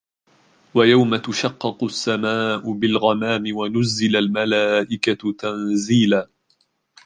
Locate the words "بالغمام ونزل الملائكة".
2.71-5.31